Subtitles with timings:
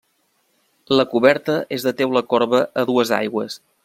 [0.99, 3.59] La coberta és de teula corba a dues aigües.